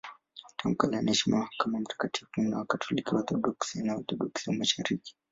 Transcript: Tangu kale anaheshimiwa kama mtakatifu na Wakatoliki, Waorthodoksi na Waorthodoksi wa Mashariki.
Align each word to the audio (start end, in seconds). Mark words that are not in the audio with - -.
Tangu 0.57 0.77
kale 0.77 0.97
anaheshimiwa 0.97 1.49
kama 1.57 1.79
mtakatifu 1.79 2.41
na 2.41 2.57
Wakatoliki, 2.57 3.15
Waorthodoksi 3.15 3.83
na 3.83 3.93
Waorthodoksi 3.93 4.49
wa 4.49 4.55
Mashariki. 4.55 5.15